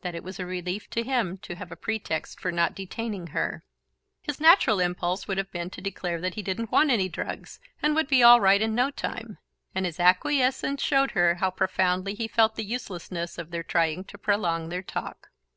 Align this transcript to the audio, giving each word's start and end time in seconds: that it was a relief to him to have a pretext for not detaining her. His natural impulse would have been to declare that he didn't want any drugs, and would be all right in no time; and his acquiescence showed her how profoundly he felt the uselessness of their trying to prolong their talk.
that 0.00 0.16
it 0.16 0.24
was 0.24 0.40
a 0.40 0.44
relief 0.44 0.90
to 0.90 1.04
him 1.04 1.38
to 1.38 1.54
have 1.54 1.70
a 1.70 1.76
pretext 1.76 2.40
for 2.40 2.50
not 2.50 2.74
detaining 2.74 3.28
her. 3.28 3.62
His 4.20 4.40
natural 4.40 4.80
impulse 4.80 5.28
would 5.28 5.38
have 5.38 5.52
been 5.52 5.70
to 5.70 5.80
declare 5.80 6.20
that 6.20 6.34
he 6.34 6.42
didn't 6.42 6.72
want 6.72 6.90
any 6.90 7.08
drugs, 7.08 7.60
and 7.80 7.94
would 7.94 8.08
be 8.08 8.24
all 8.24 8.40
right 8.40 8.60
in 8.60 8.74
no 8.74 8.90
time; 8.90 9.38
and 9.72 9.86
his 9.86 10.00
acquiescence 10.00 10.82
showed 10.82 11.12
her 11.12 11.36
how 11.36 11.52
profoundly 11.52 12.14
he 12.14 12.26
felt 12.26 12.56
the 12.56 12.64
uselessness 12.64 13.38
of 13.38 13.52
their 13.52 13.62
trying 13.62 14.02
to 14.06 14.18
prolong 14.18 14.68
their 14.68 14.82
talk. 14.82 15.30